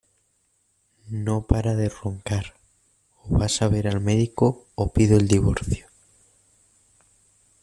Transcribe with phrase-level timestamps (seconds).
[1.11, 2.45] No para de roncar:
[3.25, 5.85] o vas a ver al médico o pido el divorcio.